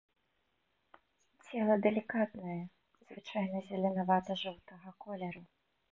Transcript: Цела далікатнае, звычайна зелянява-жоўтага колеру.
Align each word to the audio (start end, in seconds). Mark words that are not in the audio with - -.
Цела 1.43 1.75
далікатнае, 1.85 2.57
звычайна 3.11 3.57
зелянява-жоўтага 3.69 4.89
колеру. 5.07 5.43